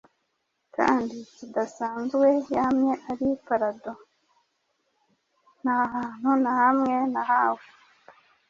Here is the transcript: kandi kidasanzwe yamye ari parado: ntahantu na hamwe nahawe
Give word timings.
kandi 0.75 1.17
kidasanzwe 1.35 2.27
yamye 2.57 2.93
ari 3.11 3.27
parado: 3.45 3.93
ntahantu 5.61 6.29
na 6.43 6.51
hamwe 6.61 6.95
nahawe 7.13 7.65